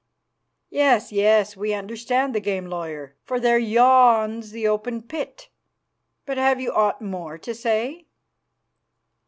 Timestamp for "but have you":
6.25-6.71